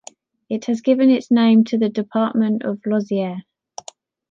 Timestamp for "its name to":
1.11-1.77